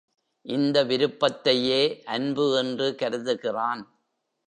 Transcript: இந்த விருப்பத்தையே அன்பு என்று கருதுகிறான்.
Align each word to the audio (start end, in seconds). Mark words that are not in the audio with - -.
இந்த 0.45 0.83
விருப்பத்தையே 0.83 1.81
அன்பு 2.05 2.45
என்று 2.57 2.95
கருதுகிறான். 2.99 3.83